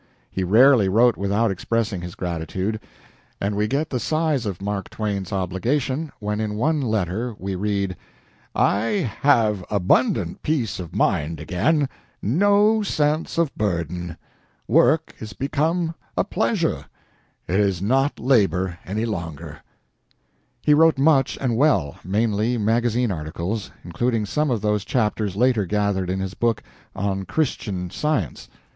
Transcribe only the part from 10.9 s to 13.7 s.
mind again no sense of